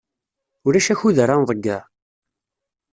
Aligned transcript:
Ulac 0.65 0.87
akud 0.93 1.17
ara 1.23 1.41
nḍeyyeɛ. 1.41 1.81